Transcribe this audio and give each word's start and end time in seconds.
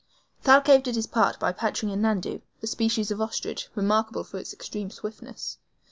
Thalcave 0.43 0.81
did 0.81 0.95
his 0.95 1.05
part 1.05 1.39
by 1.39 1.51
capturing 1.53 1.93
a 1.93 1.95
NANDOU, 1.95 2.41
a 2.63 2.65
species 2.65 3.11
of 3.11 3.21
ostrich, 3.21 3.69
remarkable 3.75 4.23
for 4.23 4.39
its 4.39 4.51
extreme 4.51 4.89
swiftness. 4.89 5.59